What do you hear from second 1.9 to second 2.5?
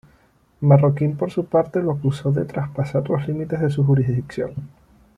acusó de